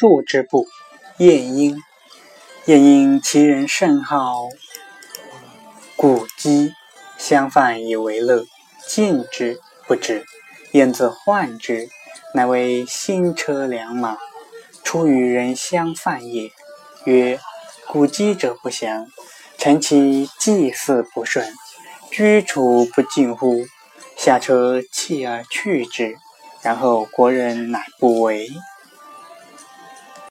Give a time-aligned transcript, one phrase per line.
[0.00, 0.66] 数之不，
[1.18, 1.76] 晏婴。
[2.64, 4.48] 晏婴其人甚好
[5.94, 6.72] 古积，
[7.18, 8.46] 相犯以为乐，
[8.88, 10.24] 见之不知。
[10.72, 11.90] 晏子患之，
[12.32, 14.16] 乃为新车良马，
[14.82, 16.50] 出与人相犯也。
[17.04, 17.38] 曰
[17.86, 19.06] ：“古积者不祥，
[19.58, 21.52] 臣其祭祀不顺，
[22.10, 23.66] 居处不敬乎？”
[24.16, 26.16] 下车弃而去之，
[26.62, 28.48] 然后国人乃不为。